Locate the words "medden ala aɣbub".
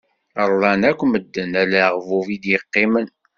1.07-2.27